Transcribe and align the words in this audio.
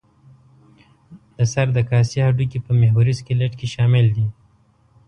د 1.35 1.37
سر 1.53 1.67
د 1.73 1.79
کاسې 1.89 2.17
هډوکي 2.25 2.59
په 2.65 2.71
محوري 2.81 3.13
سکلېټ 3.19 3.53
کې 3.59 3.67
شامل 3.75 4.05
دي. 4.15 4.27